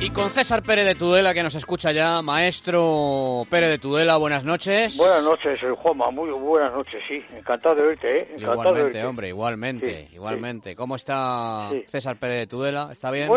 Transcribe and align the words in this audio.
Y 0.00 0.10
con 0.10 0.28
César 0.28 0.62
Pérez 0.62 0.84
de 0.84 0.94
Tudela, 0.94 1.32
que 1.32 1.42
nos 1.42 1.54
escucha 1.54 1.90
ya. 1.90 2.20
Maestro 2.20 3.44
Pérez 3.48 3.70
de 3.70 3.78
Tudela, 3.78 4.18
buenas 4.18 4.44
noches. 4.44 4.98
Buenas 4.98 5.22
noches, 5.22 5.62
el 5.62 5.72
Juanma. 5.74 6.10
Muy 6.10 6.30
buenas 6.30 6.74
noches, 6.74 7.02
sí. 7.08 7.24
Encantado 7.34 7.76
de 7.76 7.82
oírte, 7.88 8.18
¿eh? 8.18 8.28
Encantado 8.36 8.60
igualmente, 8.70 8.98
de 8.98 9.06
hombre, 9.06 9.28
igualmente, 9.28 10.06
Sí, 10.08 10.16
igualmente. 10.16 10.76
¿Cómo 10.76 10.96
está 10.96 11.68
Sí. 11.70 11.84
César 11.86 12.16
Pérez 12.18 12.40
de 12.40 12.46
Tudela? 12.48 12.88
¿Está 12.92 13.10
bien? 13.10 13.30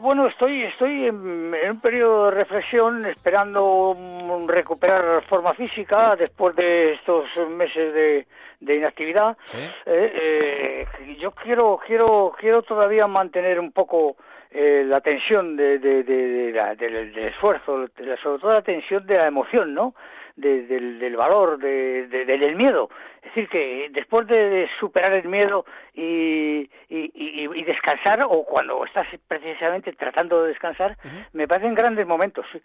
Bueno, 0.00 0.26
estoy, 0.26 0.64
estoy 0.64 1.06
en, 1.06 1.54
en 1.54 1.70
un 1.70 1.80
periodo 1.80 2.24
de 2.26 2.30
reflexión 2.32 3.06
esperando 3.06 3.94
mm, 3.96 4.48
recuperar 4.48 5.24
forma 5.28 5.54
física 5.54 6.16
después 6.16 6.56
de 6.56 6.94
estos 6.94 7.26
meses 7.50 7.94
de, 7.94 8.26
de 8.58 8.76
inactividad. 8.76 9.36
Sí. 9.52 9.58
Eh, 9.86 10.86
eh, 11.06 11.16
yo 11.20 11.30
quiero, 11.30 11.78
quiero, 11.86 12.32
quiero 12.40 12.62
todavía 12.62 13.06
mantener 13.06 13.60
un 13.60 13.70
poco 13.70 14.16
eh, 14.54 14.84
la 14.86 15.00
tensión 15.00 15.56
de, 15.56 15.78
de, 15.78 16.52
la- 16.52 16.74
del, 16.74 17.12
del 17.12 17.28
esfuerzo, 17.28 17.86
la- 17.98 18.16
sobre 18.18 18.40
todo 18.40 18.52
la 18.52 18.62
tensión 18.62 19.06
de 19.06 19.16
la 19.16 19.26
emoción, 19.26 19.74
¿no? 19.74 19.94
De- 20.36 20.62
del, 20.66 20.98
del 20.98 21.14
valor, 21.16 21.58
de, 21.58 22.06
de- 22.08 22.24
del 22.24 22.56
miedo. 22.56 22.88
Es 23.18 23.34
decir, 23.34 23.48
que 23.48 23.88
después 23.92 24.26
de, 24.26 24.68
superar 24.80 25.12
el 25.12 25.28
miedo 25.28 25.64
y, 25.94 26.70
y, 26.88 27.10
y- 27.14 27.48
y 27.54 27.64
descansar, 27.64 28.22
o 28.28 28.42
cuando 28.44 28.84
estás 28.84 29.06
precisamente 29.28 29.92
tratando 29.92 30.42
de 30.42 30.48
descansar, 30.48 30.96
me 31.32 31.46
parecen 31.46 31.74
grandes 31.74 32.06
momentos. 32.06 32.46
Sí, 32.52 32.60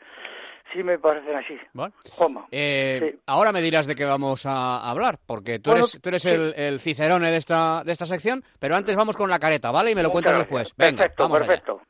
sí 0.73 0.83
me 0.83 0.97
parecen 0.99 1.35
así. 1.35 1.57
Bueno. 1.73 1.93
Juanma. 2.11 2.47
Eh, 2.51 2.99
Sí. 3.13 3.19
Ahora 3.25 3.51
me 3.51 3.61
dirás 3.61 3.85
de 3.87 3.95
qué 3.95 4.05
vamos 4.05 4.45
a 4.45 4.89
hablar, 4.89 5.19
porque 5.25 5.59
tú 5.59 5.69
Bueno, 5.71 5.85
eres, 5.85 5.99
tú 6.01 6.09
eres 6.09 6.21
sí. 6.23 6.29
el, 6.29 6.53
el 6.55 6.79
cicerone 6.79 7.31
de 7.31 7.37
esta, 7.37 7.83
de 7.85 7.91
esta 7.91 8.05
sección, 8.05 8.43
pero 8.59 8.75
antes 8.75 8.95
vamos 8.95 9.15
con 9.17 9.29
la 9.29 9.39
careta, 9.39 9.71
¿vale? 9.71 9.91
Y 9.91 9.95
me 9.95 10.03
lo 10.03 10.09
Muchas 10.09 10.13
cuentas 10.13 10.33
gracias. 10.33 10.49
después. 10.67 10.73
Venga, 10.77 10.97
perfecto, 11.03 11.23
vamos 11.23 11.37
allá. 11.41 11.47
perfecto. 11.47 11.81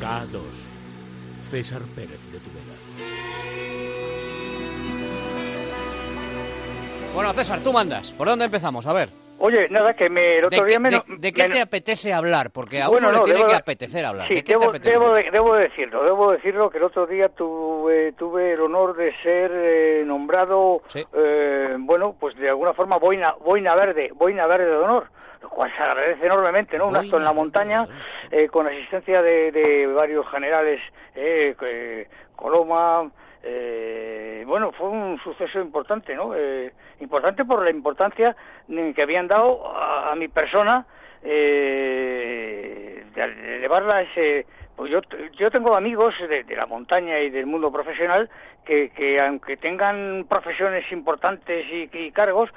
K2. 0.00 0.69
César 1.50 1.80
Pérez 1.96 2.20
de 2.32 2.38
Tudela. 2.38 2.74
Bueno, 7.14 7.32
César, 7.32 7.58
tú 7.60 7.72
mandas. 7.72 8.12
¿Por 8.12 8.28
dónde 8.28 8.44
empezamos? 8.44 8.86
A 8.86 8.92
ver. 8.92 9.08
Oye, 9.42 9.68
nada, 9.70 9.94
que 9.94 10.08
me, 10.10 10.36
el 10.36 10.40
¿De, 10.42 10.46
otro 10.48 10.64
qué, 10.64 10.68
día 10.68 10.78
me... 10.78 10.90
de- 10.90 11.02
de 11.16 11.32
qué 11.32 11.48
me- 11.48 11.54
te 11.54 11.60
apetece 11.62 12.12
hablar? 12.12 12.50
Porque 12.50 12.82
a 12.82 12.88
Bueno, 12.88 13.08
uno 13.08 13.12
le 13.12 13.18
no, 13.18 13.24
tiene 13.24 13.38
debo 13.38 13.48
que 13.48 13.54
de- 13.54 13.58
apetecer 13.60 14.04
hablar. 14.04 14.28
Sí, 14.28 14.34
¿De 14.34 14.44
qué 14.44 14.52
debo, 14.52 14.60
te 14.64 14.68
apetece 14.68 14.90
debo, 14.90 15.06
hablar? 15.06 15.24
de- 15.24 15.30
debo 15.30 15.54
decirlo, 15.56 16.04
debo 16.04 16.32
decirlo 16.32 16.70
que 16.70 16.78
el 16.78 16.84
otro 16.84 17.06
día 17.06 17.30
tuve, 17.30 18.12
tuve 18.12 18.52
el 18.52 18.60
honor 18.60 18.94
de 18.96 19.12
ser 19.22 19.50
eh, 19.54 20.02
nombrado, 20.04 20.82
Sí. 20.88 21.02
eh, 21.14 21.74
bueno, 21.78 22.14
pues 22.20 22.36
de 22.36 22.50
alguna 22.50 22.74
forma 22.74 22.98
boina, 22.98 23.32
boina 23.42 23.74
verde, 23.74 24.10
boina 24.14 24.46
verde 24.46 24.66
de 24.66 24.76
honor, 24.76 25.06
lo 25.42 25.48
cual 25.48 25.72
se 25.76 25.82
agradece 25.82 26.26
enormemente, 26.26 26.76
¿no? 26.78 26.88
Un 26.88 26.96
acto 26.96 27.16
en 27.16 27.24
la 27.24 27.32
montaña 27.32 27.86
eh, 28.30 28.48
con 28.48 28.66
asistencia 28.66 29.22
de, 29.22 29.50
de 29.52 29.86
varios 29.86 30.28
generales, 30.30 30.80
eh, 31.14 31.54
que- 31.58 32.06
Coloma, 32.36 33.10
eh, 33.42 34.44
bueno, 34.46 34.72
fue 34.72 34.88
un 34.88 35.18
suceso 35.22 35.60
importante, 35.60 36.14
¿no? 36.14 36.34
Eh, 36.34 36.72
importante 37.00 37.44
por 37.44 37.62
la 37.62 37.70
importancia 37.70 38.34
que 38.94 39.02
habían 39.02 39.28
dado 39.28 39.76
a, 39.76 40.10
a 40.12 40.14
mi 40.14 40.28
persona 40.28 40.86
eh, 41.22 43.04
de 43.14 43.56
elevarla 43.56 43.96
a 43.96 44.02
ese... 44.02 44.46
Pues 44.80 44.90
yo, 44.92 45.02
yo 45.38 45.50
tengo 45.50 45.76
amigos 45.76 46.14
de, 46.26 46.42
de 46.42 46.56
la 46.56 46.64
montaña 46.64 47.18
y 47.20 47.28
del 47.28 47.44
mundo 47.44 47.70
profesional 47.70 48.30
que, 48.64 48.88
que 48.88 49.20
aunque 49.20 49.58
tengan 49.58 50.24
profesiones 50.26 50.90
importantes 50.90 51.66
y, 51.70 51.90
y 51.92 52.10
cargos, 52.12 52.48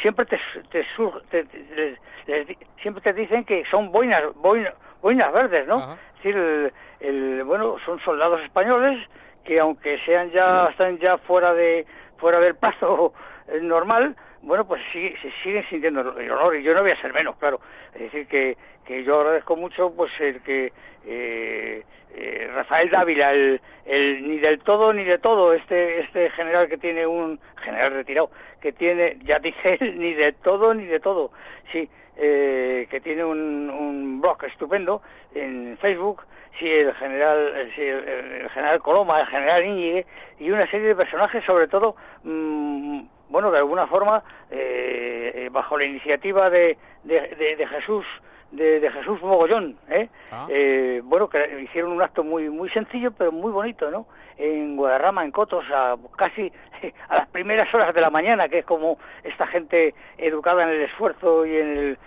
siempre 0.00 0.26
te, 0.26 0.40
te, 0.72 0.84
te- 1.30 1.44
te- 1.44 1.98
les- 2.26 2.58
siempre 2.80 3.00
te 3.00 3.12
dicen 3.12 3.44
que 3.44 3.64
son 3.70 3.92
boinas, 3.92 4.24
boinas, 4.34 4.74
boinas 5.02 5.32
verdes, 5.32 5.64
¿no? 5.68 5.76
Ajá. 5.76 5.92
Es 6.16 6.24
decir, 6.24 6.36
el, 6.36 6.72
el- 6.98 7.44
bueno, 7.44 7.76
son 7.86 8.00
soldados 8.00 8.40
españoles 8.42 8.98
que 9.44 9.60
aunque 9.60 10.00
sean 10.04 10.32
ya 10.32 10.66
están 10.68 10.98
ya 10.98 11.16
fuera 11.18 11.54
de 11.54 11.86
fuera 12.16 12.40
del 12.40 12.56
plazo 12.56 13.12
eh, 13.46 13.60
normal, 13.62 14.16
bueno, 14.42 14.66
pues 14.66 14.82
sí, 14.92 15.14
se 15.22 15.30
siguen 15.42 15.64
sintiendo 15.68 16.00
el 16.18 16.30
honor 16.30 16.56
y 16.56 16.62
yo 16.62 16.74
no 16.74 16.82
voy 16.82 16.90
a 16.90 17.00
ser 17.00 17.12
menos, 17.12 17.36
claro. 17.36 17.60
Es 17.94 18.02
decir 18.02 18.26
que, 18.26 18.56
que 18.84 19.04
yo 19.04 19.20
agradezco 19.20 19.56
mucho 19.56 19.92
pues 19.94 20.10
el 20.20 20.42
que 20.42 20.72
eh, 21.06 21.82
eh, 22.14 22.50
Rafael 22.54 22.90
Dávila, 22.90 23.32
el, 23.32 23.60
el 23.86 24.28
ni 24.28 24.38
del 24.38 24.58
todo 24.60 24.92
ni 24.92 25.04
de 25.04 25.18
todo, 25.18 25.52
este 25.54 26.00
este 26.00 26.30
general 26.30 26.68
que 26.68 26.76
tiene 26.76 27.06
un 27.06 27.38
general 27.62 27.92
retirado, 27.92 28.30
que 28.60 28.72
tiene, 28.72 29.16
ya 29.24 29.38
dije 29.38 29.78
ni 29.80 30.12
de 30.14 30.32
todo 30.32 30.74
ni 30.74 30.84
de 30.86 31.00
todo, 31.00 31.30
sí, 31.70 31.88
eh, 32.16 32.86
que 32.90 33.00
tiene 33.00 33.24
un, 33.24 33.70
un 33.70 34.20
blog 34.20 34.44
estupendo 34.44 35.02
en 35.34 35.78
Facebook, 35.78 36.22
sí, 36.58 36.68
el 36.68 36.94
general, 36.94 37.52
eh, 37.56 37.70
sí, 37.74 37.82
el, 37.82 38.50
general 38.50 38.80
Coloma, 38.82 39.20
el 39.20 39.26
general 39.28 39.64
Íñigue 39.64 40.06
y 40.38 40.50
una 40.50 40.70
serie 40.70 40.88
de 40.88 40.96
personajes, 40.96 41.44
sobre 41.44 41.68
todo, 41.68 41.96
mm, 42.24 43.02
bueno, 43.32 43.50
de 43.50 43.58
alguna 43.58 43.86
forma, 43.88 44.22
eh, 44.50 45.32
eh, 45.34 45.48
bajo 45.50 45.76
la 45.78 45.84
iniciativa 45.84 46.48
de, 46.50 46.76
de, 47.02 47.20
de- 47.36 47.56
de 47.56 47.66
Jesús, 47.66 48.04
de, 48.52 48.80
de 48.80 48.90
Jesús 48.90 49.20
Mogollón, 49.22 49.76
¿eh? 49.88 50.08
Ah. 50.30 50.46
Eh, 50.50 51.00
bueno, 51.04 51.28
que 51.28 51.62
hicieron 51.62 51.90
un 51.92 52.02
acto 52.02 52.22
muy 52.22 52.50
muy 52.50 52.68
sencillo, 52.68 53.10
pero 53.10 53.32
muy 53.32 53.50
bonito, 53.50 53.90
¿no? 53.90 54.06
En 54.36 54.76
Guadarrama, 54.76 55.24
en 55.24 55.30
Cotos, 55.30 55.64
a 55.72 55.96
casi 56.16 56.52
a 57.08 57.16
las 57.16 57.28
primeras 57.28 57.72
horas 57.74 57.94
de 57.94 58.00
la 58.02 58.10
mañana, 58.10 58.48
que 58.48 58.58
es 58.58 58.64
como 58.66 58.98
esta 59.24 59.46
gente 59.46 59.94
educada 60.18 60.62
en 60.64 60.68
el 60.68 60.82
esfuerzo 60.82 61.46
y 61.46 61.56
en 61.56 61.68
el 61.78 61.98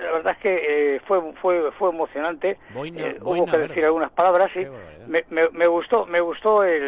la 0.00 0.12
verdad 0.12 0.32
es 0.32 0.38
que 0.38 0.96
eh, 0.96 1.00
fue 1.06 1.20
fue 1.40 1.70
fue 1.72 1.90
emocionante. 1.90 2.56
Boina- 2.74 3.00
Eh, 3.08 3.18
hubo 3.20 3.46
que 3.46 3.58
decir 3.58 3.84
algunas 3.84 4.10
palabras 4.12 4.50
barbaridad. 4.54 5.06
me, 5.06 5.24
me, 5.30 5.48
me 5.50 5.66
gustó 5.66 6.06
me 6.06 6.20
gustó 6.20 6.62
el, 6.64 6.82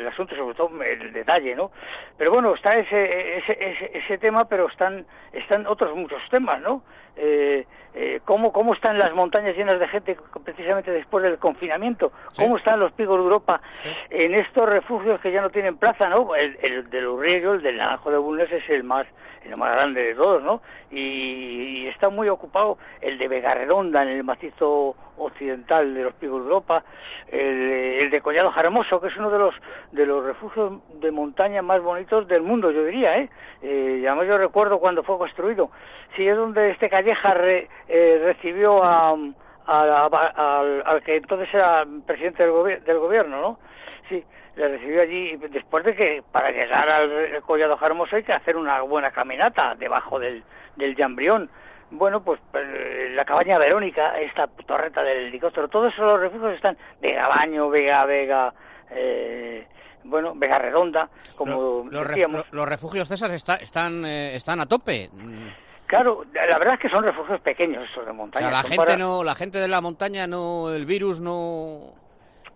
el 0.00 0.06
asunto 0.08 0.34
sobre 0.36 0.54
todo 0.54 0.70
el 0.82 1.12
detalle 1.12 1.54
no 1.54 1.70
pero 2.18 2.30
bueno 2.30 2.54
está 2.54 2.76
ese 2.76 3.38
ese 3.38 3.52
ese, 3.60 3.98
ese 3.98 4.18
tema 4.18 4.44
pero 4.46 4.68
están 4.68 5.06
están 5.32 5.66
otros 5.66 5.96
muchos 5.96 6.20
temas 6.30 6.60
no 6.60 6.82
eh, 7.16 7.64
eh, 7.94 8.20
cómo 8.24 8.52
cómo 8.52 8.74
están 8.74 8.98
las 8.98 9.14
montañas 9.14 9.56
llenas 9.56 9.78
de 9.78 9.86
gente 9.88 10.16
precisamente 10.44 10.90
después 10.90 11.22
del 11.24 11.38
confinamiento 11.38 12.12
Sí. 12.32 12.42
cómo 12.42 12.56
están 12.58 12.80
los 12.80 12.92
picos 12.92 13.16
de 13.16 13.22
Europa 13.22 13.60
Sí. 13.82 13.90
en 14.10 14.34
estos 14.34 14.68
refugios 14.68 15.20
que 15.20 15.32
ya 15.32 15.40
no 15.40 15.50
tienen 15.50 15.76
plaza 15.78 16.08
no 16.08 16.34
el, 16.34 16.56
el 16.62 16.90
del 16.90 17.06
Urriego 17.06 17.54
el 17.54 17.62
del 17.62 17.76
Naranjo 17.78 18.10
de 18.10 18.18
Bulnes 18.18 18.50
es 18.52 18.68
el 18.68 18.84
más 18.84 19.06
el 19.44 19.56
más 19.56 19.72
grande 19.74 20.02
de 20.02 20.14
todos 20.14 20.42
no 20.42 20.60
y, 20.90 20.98
y 21.84 21.86
está 21.88 22.08
muy 22.08 22.28
ocupado 22.28 22.43
el 23.00 23.18
de 23.18 23.28
Vega 23.28 23.54
Redonda 23.54 24.02
en 24.02 24.08
el 24.08 24.24
macizo 24.24 24.94
occidental 25.16 25.94
de 25.94 26.02
los 26.04 26.14
picos 26.14 26.38
de 26.38 26.44
Europa 26.44 26.84
el, 27.28 28.10
de 28.10 28.20
Collado 28.20 28.50
Jaremoso 28.50 29.00
que 29.00 29.08
es 29.08 29.16
uno 29.16 29.30
de 29.30 29.38
los 29.38 29.54
de 29.92 30.06
los 30.06 30.24
refugios 30.24 30.80
de 31.00 31.10
montaña 31.10 31.62
más 31.62 31.80
bonitos 31.82 32.26
del 32.28 32.42
mundo 32.42 32.70
yo 32.70 32.84
diría 32.84 33.18
eh, 33.18 33.28
eh 33.62 33.98
y 34.02 34.06
además 34.06 34.26
yo 34.26 34.38
recuerdo 34.38 34.78
cuando 34.78 35.02
fue 35.02 35.18
construido. 35.18 35.70
Sí 36.16 36.26
es 36.26 36.36
donde 36.36 36.70
este 36.70 36.88
Calleja 36.88 37.34
re- 37.34 37.68
eh, 37.88 38.20
recibió 38.24 38.82
a, 38.84 39.10
a- 39.10 39.14
a- 39.66 40.60
al, 40.60 40.82
al 40.84 41.02
que 41.02 41.16
entonces 41.16 41.48
era 41.54 41.84
presidente 42.06 42.42
del, 42.42 42.52
gobi- 42.52 42.80
del 42.82 42.98
gobierno 42.98 43.40
no 43.40 43.58
sí 44.08 44.22
le 44.56 44.68
recibió 44.68 45.02
allí 45.02 45.36
después 45.50 45.84
de 45.84 45.96
que 45.96 46.22
para 46.30 46.50
llegar 46.52 46.88
al 46.88 47.42
Collado 47.46 47.76
Hermoso 47.80 48.14
hay 48.16 48.22
que 48.22 48.32
hacer 48.32 48.56
una 48.56 48.82
buena 48.82 49.10
caminata 49.10 49.74
debajo 49.74 50.20
del, 50.20 50.44
del 50.76 50.94
Jambrión. 50.94 51.50
Bueno, 51.96 52.22
pues 52.24 52.40
eh, 52.54 53.12
la 53.14 53.24
cabaña 53.24 53.56
Verónica, 53.56 54.18
esta 54.20 54.48
torreta 54.66 55.02
del 55.02 55.26
helicóptero, 55.28 55.68
todos 55.68 55.92
esos 55.92 56.04
los 56.04 56.20
refugios 56.20 56.54
están 56.54 56.76
Vega 57.00 57.28
Baño, 57.28 57.68
Vega, 57.70 58.04
Vega, 58.04 58.52
eh, 58.90 59.66
bueno, 60.02 60.32
Vega 60.34 60.58
Redonda, 60.58 61.08
como 61.36 61.84
Lo- 61.84 61.90
los, 61.90 62.08
decíamos. 62.08 62.44
lo- 62.50 62.58
los 62.58 62.68
refugios, 62.68 63.08
César, 63.08 63.30
está- 63.30 63.56
están, 63.56 64.04
eh, 64.04 64.34
están 64.34 64.60
a 64.60 64.66
tope. 64.66 65.08
Claro, 65.86 66.24
la 66.32 66.58
verdad 66.58 66.74
es 66.74 66.80
que 66.80 66.88
son 66.88 67.04
refugios 67.04 67.40
pequeños 67.42 67.84
estos 67.84 68.04
de 68.04 68.10
O 68.10 68.14
montaña. 68.14 68.48
sea, 68.48 68.56
la 68.56 68.62
gente 68.64 68.76
para- 68.76 68.96
no, 68.96 69.22
la 69.22 69.34
gente 69.36 69.58
de 69.58 69.68
la 69.68 69.80
montaña 69.80 70.26
no, 70.26 70.70
el 70.74 70.86
virus 70.86 71.20
no. 71.20 71.92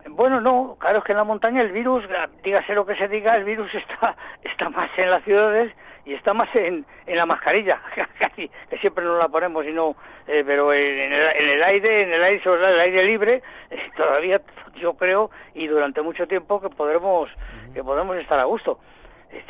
Bueno, 0.08 0.40
no, 0.40 0.76
claro 0.80 0.98
es 0.98 1.04
que 1.04 1.12
en 1.12 1.18
la 1.18 1.24
montaña 1.24 1.60
el 1.62 1.70
virus, 1.70 2.02
dígase 2.42 2.74
lo 2.74 2.84
que 2.86 2.96
se 2.96 3.06
diga, 3.06 3.36
el 3.36 3.44
virus 3.44 3.72
está, 3.74 4.16
está 4.42 4.68
más 4.70 4.90
en 4.98 5.10
las 5.10 5.22
ciudades 5.22 5.72
y 6.08 6.14
está 6.14 6.32
más 6.32 6.49
en, 6.56 6.87
en 7.06 7.16
la 7.19 7.26
mascarilla, 7.26 7.78
casi, 8.19 8.50
que 8.70 8.78
siempre 8.78 9.05
nos 9.05 9.19
la 9.19 9.28
ponemos 9.28 9.66
y 9.66 9.72
no, 9.72 9.94
eh, 10.26 10.43
pero 10.44 10.72
en 10.72 11.12
el, 11.12 11.37
en 11.37 11.49
el 11.50 11.62
aire, 11.62 12.02
en 12.05 12.12
el 12.14 12.25
aire, 12.25 12.43
sobre 12.43 12.66
el 12.66 12.81
aire 12.81 13.05
libre, 13.05 13.43
eh, 13.70 13.90
todavía 13.96 14.40
yo 14.81 14.94
creo 14.94 15.31
y 15.55 15.66
durante 15.66 16.00
mucho 16.00 16.26
tiempo 16.26 16.62
que 16.62 16.70
podremos, 16.70 17.28
que 17.75 17.84
podremos 17.84 18.16
estar 18.16 18.38
a 18.38 18.44
gusto. 18.44 18.78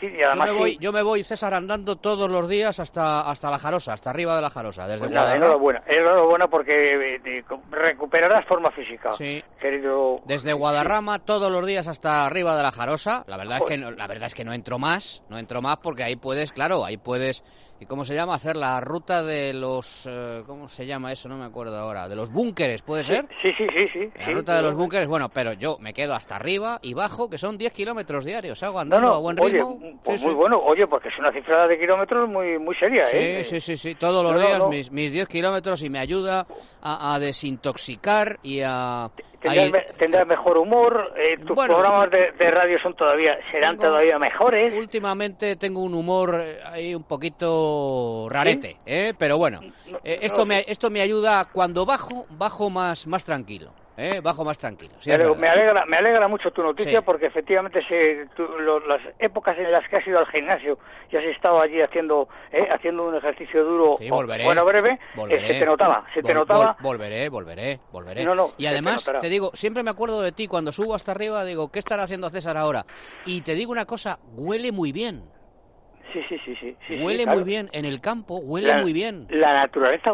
Sí, 0.01 0.07
y 0.07 0.23
además 0.23 0.49
yo, 0.49 0.53
me 0.53 0.59
sí. 0.59 0.59
voy, 0.59 0.79
yo 0.81 0.93
me 0.93 1.03
voy, 1.03 1.23
César, 1.23 1.55
andando 1.55 1.97
todos 1.97 2.29
los 2.31 2.49
días 2.49 2.79
hasta, 2.81 3.23
hasta 3.23 3.51
la 3.51 3.59
Jarosa, 3.59 3.93
hasta 3.93 4.11
arriba 4.11 4.37
de 4.37 4.43
la 4.43 4.51
Jarosa, 4.51 4.87
desde 4.87 4.99
Pues 5.01 5.11
nada, 5.11 5.27
Guadarrama. 5.37 5.47
enhorabuena, 5.47 5.83
enhorabuena 5.87 6.49
porque 6.49 7.17
eh, 7.17 7.45
recuperarás 7.71 8.45
forma 8.47 8.71
física, 8.71 9.11
Sí. 9.15 9.43
querido. 9.61 10.21
Desde 10.25 10.53
Guadarrama 10.53 11.19
todos 11.21 11.51
los 11.51 11.65
días 11.67 11.87
hasta 11.89 12.27
arriba 12.27 12.57
de 12.57 12.63
la 12.63 12.73
Jarosa. 12.73 13.25
La 13.27 13.37
verdad 13.37 13.59
es 13.59 13.65
que 13.65 13.77
no, 13.79 13.91
la 13.93 14.07
verdad 14.07 14.27
es 14.27 14.35
que 14.35 14.45
no 14.45 14.53
entro 14.53 14.79
más, 14.79 15.23
no 15.29 15.39
entro 15.39 15.63
más 15.63 15.77
porque 15.79 16.03
ahí 16.05 16.17
puedes, 16.17 16.53
claro, 16.53 16.85
ahí 16.85 16.97
puedes 16.97 17.43
¿y 17.81 17.87
cómo 17.87 18.05
se 18.05 18.15
llama? 18.15 18.35
hacer 18.35 18.57
la 18.57 18.81
ruta 18.81 19.23
de 19.23 19.53
los 19.55 20.07
eh, 20.07 20.43
¿cómo 20.47 20.69
se 20.69 20.87
llama 20.87 21.13
eso? 21.13 21.29
No 21.29 21.37
me 21.37 21.45
acuerdo 21.45 21.77
ahora, 21.77 22.09
de 22.09 22.17
los 22.17 22.31
búnkeres, 22.31 22.83
¿puede 22.83 23.03
Sí, 23.05 23.15
ser? 23.15 23.27
sí, 23.43 23.51
sí, 23.57 23.67
sí, 23.75 23.89
sí. 23.93 24.11
La 24.19 24.27
sí, 24.27 24.33
ruta 24.33 24.57
de 24.57 24.63
los 24.63 24.75
búnkeres, 24.75 25.09
bueno, 25.09 25.29
pero 25.29 25.53
yo 25.53 25.77
me 25.81 25.93
quedo 25.95 26.15
hasta 26.15 26.37
arriba 26.37 26.79
y 26.83 26.95
bajo, 26.95 27.29
que 27.31 27.39
son 27.39 27.57
10 27.59 27.73
kilómetros 27.73 28.25
diarios, 28.25 28.63
hago 28.63 28.75
No, 28.77 28.81
andando 28.83 29.07
no, 29.09 29.15
a 29.15 29.19
buen 29.19 29.41
oye, 29.41 29.53
ritmo. 29.59 29.79
pues 30.05 30.21
Sí, 30.21 30.27
muy 30.27 30.33
sí. 30.35 30.37
bueno, 30.37 30.59
oye, 30.61 30.87
porque 30.87 31.09
es 31.09 31.19
una 31.19 31.33
cifra 31.33 31.67
de 31.67 31.79
kilómetros 31.79 32.29
muy 32.29 32.59
muy 32.59 32.75
seria, 32.77 33.05
Sí, 33.05 33.17
¿eh? 33.17 33.45
sí, 33.45 33.61
sí, 33.61 33.77
sí, 33.77 33.95
todos 33.95 34.23
los 34.25 34.35
No, 34.35 34.41
días 34.41 34.67
mis, 34.69 34.91
mis 34.91 35.13
10 35.13 35.29
kilómetros 35.29 35.83
y 35.83 35.91
me 35.91 35.99
ayuda 35.99 36.47
a, 36.81 37.15
a 37.15 37.19
desintoxicar 37.19 38.39
y 38.43 38.61
a... 38.65 39.11
Tendrás, 39.41 39.71
me- 39.71 39.83
tendrás 39.99 40.27
mejor 40.27 40.59
humor, 40.59 41.13
eh, 41.17 41.37
tus 41.39 41.55
Bueno. 41.55 41.75
programas 41.75 42.11
de, 42.11 42.33
de 42.33 42.51
radio 42.51 42.77
son 42.81 42.95
todavía 42.95 43.39
serán 43.53 43.77
Tengo- 43.77 43.91
todavía 43.91 44.19
mejores. 44.19 44.75
Últimamente 44.77 45.55
tengo 45.57 45.81
un 45.83 45.95
humor 45.95 46.35
eh, 46.41 46.59
ahí 46.65 46.95
un 46.95 47.05
poquito 47.05 48.27
rarete, 48.31 48.79
¿eh? 48.85 49.15
pero 49.17 49.39
bueno, 49.39 49.61
No, 49.87 49.99
eh, 50.03 50.19
esto, 50.23 50.45
me, 50.45 50.65
esto 50.67 50.91
me 50.91 51.01
ayuda 51.01 51.45
cuando 51.53 51.87
bajo, 51.87 52.27
bajo 52.31 52.69
más, 52.69 53.07
más 53.07 53.25
tranquilo, 53.25 53.71
¿eh? 53.99 54.21
bajo 54.23 54.45
más 54.45 54.57
tranquilo. 54.59 54.95
sí, 55.01 55.11
Me 55.11 55.49
alegra, 55.49 55.85
me 55.87 55.97
alegra 55.99 56.29
mucho 56.29 56.51
tu 56.53 56.63
noticia 56.63 57.01
Sí. 57.01 57.05
porque 57.05 57.27
efectivamente 57.27 57.83
se, 57.87 58.27
lo- 58.61 58.81
las 58.87 59.01
épocas 59.19 59.59
en 59.59 59.71
las 59.73 59.87
que 59.89 59.97
has 59.97 60.07
ido 60.07 60.19
al 60.19 60.27
gimnasio 60.29 60.79
y 61.11 61.17
has 61.17 61.25
estado 61.25 61.61
allí 61.61 61.81
haciendo 61.83 62.29
eh, 62.53 62.67
haciendo 62.71 63.05
un 63.09 63.17
ejercicio 63.17 63.65
duro 63.65 63.95
Sí, 63.99 64.09
o- 64.11 64.15
volveré. 64.15 64.45
bueno 64.45 64.65
breve, 64.65 64.99
eh, 65.29 65.39
se 65.49 65.59
te 65.59 65.67
notaba, 65.67 66.05
se 66.15 66.23
te 66.23 66.33
notaba. 66.33 66.77
vol- 66.79 66.83
volveré, 66.83 67.29
volveré, 67.29 67.81
volveré. 67.91 68.25
No, 68.25 68.51
y 68.57 68.63
te 68.63 68.69
además, 68.69 69.05
notará. 69.07 69.19
te 69.19 69.29
digo, 69.29 69.51
siempre 69.55 69.83
me 69.83 69.91
acuerdo 69.91 70.23
de 70.23 70.33
ti 70.33 70.47
cuando 70.47 70.71
subo 70.73 70.95
hasta 70.95 71.13
arriba, 71.13 71.45
digo, 71.45 71.71
¿qué 71.71 71.81
estará 71.81 72.05
haciendo 72.05 72.31
César 72.31 72.57
ahora? 72.57 72.85
Y 73.25 73.43
te 73.43 73.55
digo 73.55 73.73
una 73.73 73.85
cosa, 73.85 74.19
huele 74.23 74.71
muy 74.73 74.93
bien. 74.93 75.33
Sí, 76.13 76.21
sí, 76.29 76.39
sí, 76.45 76.55
sí. 76.57 76.77
sí, 76.87 76.97
sí, 76.99 77.03
huele 77.05 77.25
claro. 77.25 77.41
muy 77.41 77.49
bien, 77.49 77.69
en 77.73 77.85
el 77.85 78.01
campo 78.01 78.39
huele 78.39 78.69
La- 78.69 78.81
muy 78.83 78.93
bien. 78.93 79.27
La 79.31 79.53
naturaleza, 79.55 80.11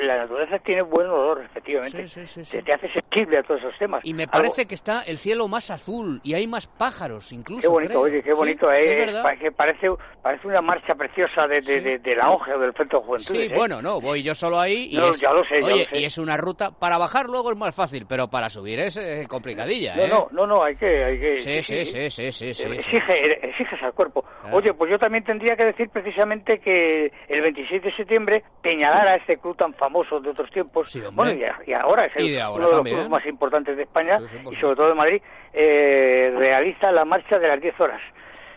la 0.00 0.16
naturaleza 0.18 0.58
tiene 0.60 0.82
buen 0.82 1.06
olor, 1.08 1.42
efectivamente. 1.44 2.08
Sí, 2.08 2.20
sí, 2.20 2.26
sí, 2.26 2.44
sí. 2.44 2.50
Se 2.58 2.62
te 2.62 2.72
hace 2.72 2.88
sensible 2.92 3.38
a 3.38 3.42
todos 3.42 3.60
esos 3.60 3.76
temas. 3.78 4.00
Y 4.04 4.14
me 4.14 4.24
Algo- 4.24 4.32
parece 4.32 4.66
que 4.66 4.74
está 4.74 5.02
el 5.02 5.18
cielo 5.18 5.48
más 5.48 5.70
azul 5.70 6.20
y 6.22 6.34
hay 6.34 6.46
más 6.46 6.66
pájaros 6.66 7.32
incluso. 7.32 7.62
Qué 7.62 7.68
bonito, 7.68 7.90
creo. 7.90 8.00
oye, 8.02 8.22
qué 8.22 8.32
Sí, 8.32 8.36
bonito, 8.38 8.70
es 8.70 8.90
eh, 8.90 9.20
pa- 9.22 9.36
que 9.36 9.50
parece, 9.52 9.88
parece 10.22 10.46
una 10.46 10.60
marcha 10.62 10.94
preciosa 10.94 11.46
de, 11.46 11.56
de, 11.56 11.62
Sí. 11.62 11.80
de, 11.80 11.98
de 11.98 12.16
la 12.16 12.30
ONGE 12.30 12.52
o 12.54 12.58
del 12.60 12.72
Frente 12.72 12.96
de 12.96 13.02
Juventudes. 13.02 13.46
Sí, 13.46 13.52
¿eh? 13.52 13.54
bueno, 13.56 13.82
no, 13.82 14.00
voy 14.00 14.22
yo 14.22 14.34
solo 14.34 14.58
ahí 14.60 14.88
y 14.92 14.96
No, 14.96 15.08
es, 15.08 15.20
ya 15.20 15.32
lo 15.32 15.44
sé, 15.44 15.60
ya 15.60 15.66
oye, 15.66 15.84
lo 15.84 15.90
sé. 15.90 15.98
y 16.00 16.04
es 16.04 16.18
una 16.18 16.36
ruta 16.36 16.70
para 16.70 16.98
bajar 16.98 17.26
luego 17.26 17.50
es 17.52 17.58
más 17.58 17.74
fácil, 17.74 18.06
pero 18.08 18.28
para 18.28 18.48
subir 18.48 18.78
es 18.80 18.96
eh, 18.96 19.26
complicadilla, 19.28 19.96
No, 19.96 20.02
¿eh? 20.04 20.08
no, 20.08 20.28
no, 20.30 20.46
no, 20.46 20.62
hay 20.64 20.76
que, 20.76 21.04
hay 21.04 21.18
que. 21.18 21.38
Sí, 21.38 21.62
sí, 21.62 21.84
sí, 21.84 22.10
sí, 22.10 22.30
sí, 22.30 22.32
sí, 22.32 22.54
sí. 22.54 22.72
Exige, 22.72 23.46
exiges 23.48 23.82
al 23.82 23.92
cuerpo. 23.92 24.22
Claro. 24.42 24.56
Oye, 24.56 24.74
pues 24.74 24.90
yo 24.90 24.98
también 24.98 25.24
tendría 25.32 25.56
que 25.56 25.64
decir 25.64 25.88
precisamente 25.88 26.58
que 26.58 27.10
el 27.28 27.40
26 27.40 27.82
de 27.82 27.92
septiembre 27.96 28.42
Peñalara, 28.60 29.16
este 29.16 29.38
club 29.38 29.56
tan 29.56 29.72
famoso 29.74 30.20
de 30.20 30.28
otros 30.28 30.50
tiempos, 30.50 30.90
Sí, 30.92 31.00
bueno, 31.12 31.32
y, 31.32 31.42
a- 31.44 31.58
y 31.66 31.72
ahora 31.72 32.04
es 32.04 32.16
el- 32.16 32.38
ahora 32.38 32.56
uno 32.58 32.64
de 32.66 32.70
los 32.72 32.76
también. 32.80 32.96
clubes 32.96 33.10
más 33.10 33.24
importantes 33.26 33.76
de 33.78 33.84
España 33.84 34.18
Sí, 34.18 34.28
sí, 34.28 34.36
por 34.44 34.52
y 34.52 34.56
sobre 34.58 34.76
todo 34.76 34.88
de 34.90 34.94
Madrid, 34.94 35.22
eh, 35.54 36.34
realiza 36.36 36.92
la 36.92 37.06
marcha 37.06 37.38
de 37.38 37.48
las 37.48 37.60
10 37.62 37.80
horas. 37.80 38.00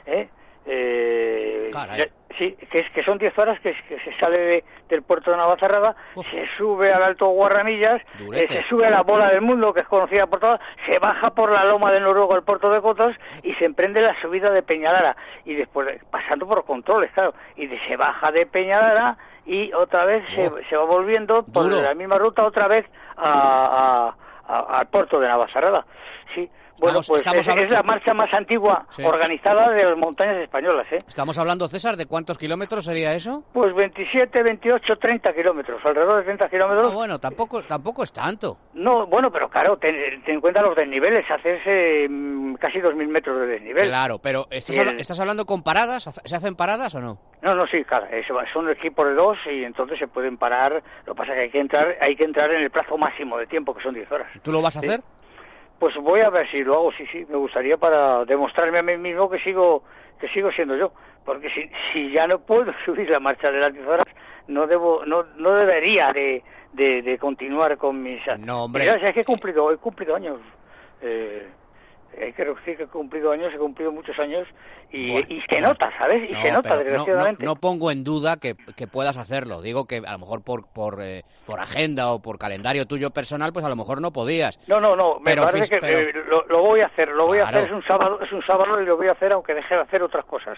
¿eh? 0.05 0.27
Eh, 0.65 1.71
Sí, 2.37 2.57
que, 2.69 2.79
es, 2.79 2.89
que 2.91 3.01
son 3.03 3.17
10 3.17 3.37
horas 3.39 3.59
que, 3.61 3.73
se 3.73 4.13
sale 4.19 4.37
de- 4.37 4.63
del 4.89 5.03
puerto 5.03 5.31
de 5.31 5.37
Navacerrada, 5.37 5.95
Uf. 6.15 6.27
se 6.29 6.45
sube 6.57 6.91
al 6.91 7.01
Alto 7.01 7.27
Guarramillas, 7.27 8.01
eh, 8.41 8.47
se 8.49 8.63
sube 8.63 8.85
a 8.85 8.89
la 8.89 9.03
bola 9.03 9.29
del 9.29 9.39
mundo, 9.41 9.73
que 9.73 9.79
es 9.81 9.87
conocida 9.87 10.27
por 10.27 10.39
todas, 10.41 10.59
se 10.85 10.99
baja 10.99 11.29
por 11.31 11.49
la 11.51 11.63
loma 11.63 11.91
de 11.93 12.01
Noruego 12.01 12.33
al 12.33 12.43
puerto 12.43 12.69
de 12.69 12.81
Cotos 12.81 13.15
y 13.43 13.53
se 13.53 13.63
emprende 13.65 14.01
la 14.01 14.19
subida 14.21 14.51
de 14.51 14.63
Peñalara, 14.63 15.15
y 15.45 15.55
después, 15.55 15.87
de- 15.87 16.01
pasando 16.11 16.45
por 16.45 16.65
controles, 16.65 17.09
claro, 17.13 17.33
y 17.55 17.67
de- 17.67 17.79
se 17.87 17.95
baja 17.95 18.31
de 18.31 18.45
Peñalara 18.45 19.17
y 19.45 19.71
otra 19.73 20.03
vez 20.05 20.25
se, 20.35 20.49
se 20.69 20.75
va 20.75 20.83
volviendo 20.83 21.43
por 21.43 21.63
Duro. 21.69 21.81
la 21.81 21.93
misma 21.93 22.17
ruta 22.17 22.43
otra 22.43 22.67
vez 22.67 22.85
a- 23.15 24.13
a- 24.47 24.53
a- 24.53 24.79
al 24.79 24.87
puerto 24.87 25.19
de 25.19 25.27
Navacerrada. 25.27 25.85
Sí, 26.33 26.49
bueno, 26.79 26.99
Estamos- 26.99 27.07
pues 27.07 27.21
es, 27.21 27.27
es 27.41 27.47
hablando- 27.47 27.73
la 27.75 27.83
marcha 27.83 28.13
más 28.13 28.33
antigua 28.33 28.85
Sí. 28.91 29.03
organizada 29.03 29.69
de 29.71 29.83
las 29.83 29.97
montañas 29.97 30.37
españolas, 30.37 30.85
¿eh? 30.91 30.97
Estamos 31.07 31.37
hablando, 31.37 31.67
César, 31.67 31.95
de 31.97 32.05
cuántos 32.05 32.37
kilómetros 32.37 32.85
sería 32.85 33.13
eso? 33.13 33.43
Pues 33.53 33.73
27, 33.73 34.43
28, 34.43 34.97
30 34.97 35.33
kilómetros, 35.33 35.79
alrededor 35.85 36.17
de 36.17 36.23
30 36.23 36.49
kilómetros. 36.49 36.91
Ah, 36.91 36.95
bueno, 36.95 37.19
tampoco, 37.19 37.61
tampoco 37.63 38.03
es 38.03 38.11
tanto. 38.11 38.57
No, 38.73 39.07
bueno, 39.07 39.31
pero 39.31 39.49
claro, 39.49 39.77
ten, 39.77 39.95
ten 40.23 40.35
en 40.35 40.41
cuenta 40.41 40.61
los 40.61 40.75
desniveles, 40.75 41.25
hacerse 41.29 42.07
mm, 42.09 42.55
casi 42.55 42.79
2.000 42.79 43.07
metros 43.07 43.39
de 43.39 43.47
desnivel. 43.47 43.87
Claro, 43.87 44.19
pero 44.19 44.45
¿estás, 44.49 44.77
el- 44.77 44.87
habla- 44.89 44.99
¿estás 45.01 45.19
hablando 45.19 45.45
con 45.45 45.63
paradas? 45.63 46.03
¿Se 46.23 46.35
hacen 46.35 46.55
paradas 46.55 46.93
o 46.95 46.99
no? 46.99 47.17
No, 47.41 47.53
no, 47.53 47.67
sí, 47.67 47.83
claro, 47.83 48.07
son 48.51 48.69
equipos 48.71 49.07
de 49.07 49.13
dos 49.13 49.37
y 49.51 49.63
entonces 49.63 49.99
se 49.99 50.07
pueden 50.07 50.37
parar. 50.37 50.81
Lo 51.05 51.13
que 51.13 51.17
pasa 51.17 51.31
es 51.33 51.35
que 51.37 51.41
hay 51.43 51.49
que 51.51 51.59
entrar, 51.59 51.95
hay 52.01 52.15
que 52.15 52.23
entrar 52.23 52.51
en 52.51 52.61
el 52.63 52.71
plazo 52.71 52.97
máximo 52.97 53.37
de 53.37 53.45
tiempo, 53.45 53.73
que 53.75 53.83
son 53.83 53.93
10 53.93 54.11
horas. 54.11 54.27
¿Tú 54.41 54.51
lo 54.51 54.61
vas 54.63 54.77
a 54.77 54.79
Sí. 54.81 54.87
hacer? 54.87 55.01
Pues 55.79 55.95
voy 55.97 56.21
a 56.21 56.29
ver 56.29 56.49
si 56.49 56.63
lo 56.63 56.75
hago, 56.75 56.91
sí, 56.93 57.05
sí, 57.11 57.25
me 57.29 57.35
gustaría 57.37 57.77
para 57.77 58.23
demostrarme 58.25 58.79
a 58.79 58.83
mí 58.83 58.97
mismo 58.97 59.29
que 59.29 59.39
sigo 59.39 59.83
que 60.19 60.29
sigo 60.29 60.49
siendo 60.51 60.77
yo, 60.77 60.93
porque 61.25 61.49
si, 61.49 61.69
si 61.91 62.11
ya 62.11 62.25
no 62.27 62.39
puedo 62.39 62.71
subir 62.85 63.09
la 63.09 63.19
marcha 63.19 63.51
de 63.51 63.59
las 63.59 63.73
10 63.73 63.85
horas, 63.85 64.07
no 64.47 64.67
debo 64.67 65.05
no 65.05 65.23
no 65.37 65.53
debería 65.55 66.13
de, 66.13 66.41
de, 66.73 67.01
de 67.01 67.17
continuar 67.17 67.77
con 67.77 68.01
mis 68.01 68.21
No, 68.39 68.65
hombre. 68.65 68.83
Mira, 68.83 68.99
si 68.99 69.05
es 69.05 69.13
que 69.13 69.21
he 69.21 69.25
cumplido, 69.25 69.71
he 69.71 69.77
cumplido 69.77 70.15
años. 70.15 70.39
Eh, 71.01 71.47
hay 72.21 72.33
que 72.33 72.45
decir 72.45 72.77
que 72.77 72.83
he 72.83 72.87
cumplido 72.87 73.31
años, 73.31 73.53
he 73.53 73.57
cumplido 73.57 73.91
muchos 73.91 74.17
años 74.19 74.47
y, 74.91 75.11
Bueno, 75.11 75.27
y 75.29 75.41
se 75.49 75.59
nota, 75.61 75.91
¿sabes? 75.97 76.29
Y 76.29 76.33
No, 76.33 76.41
se 76.41 76.51
nota, 76.51 76.69
no- 76.69 76.77
desgraciadamente. 76.77 77.43
No, 77.43 77.51
no 77.53 77.59
pongo 77.59 77.91
en 77.91 78.03
duda 78.03 78.37
que, 78.37 78.55
que 78.75 78.87
puedas 78.87 79.17
hacerlo. 79.17 79.61
Digo 79.61 79.85
que 79.85 79.97
a 80.05 80.11
lo 80.13 80.19
mejor 80.19 80.43
por, 80.43 80.67
por, 80.73 80.99
eh, 81.01 81.23
por 81.45 81.59
agenda 81.59 82.11
o 82.13 82.21
por 82.21 82.37
calendario 82.37 82.85
tuyo 82.85 83.09
personal, 83.11 83.51
pues 83.53 83.65
a 83.65 83.69
lo 83.69 83.75
mejor 83.75 84.01
no 84.01 84.11
podías. 84.11 84.57
No, 84.67 84.79
no, 84.79 84.95
no, 84.95 85.19
me 85.19 85.31
Pero 85.31 85.43
parece 85.43 85.69
que 85.69 85.79
pero- 85.81 85.99
eh, 85.99 86.13
lo, 86.29 86.45
lo 86.47 86.61
voy 86.61 86.81
a 86.81 86.87
hacer, 86.87 87.09
lo 87.09 87.25
voy 87.25 87.39
a 87.39 87.47
hacer, 87.47 87.65
es 87.65 87.71
un 87.71 87.83
sábado, 87.83 88.19
es 88.21 88.31
un 88.31 88.41
sábado 88.45 88.81
y 88.81 88.85
lo 88.85 88.97
voy 88.97 89.07
a 89.07 89.11
hacer 89.13 89.31
aunque 89.31 89.53
deje 89.53 89.75
de 89.75 89.81
hacer 89.81 90.01
otras 90.03 90.25
cosas. 90.25 90.57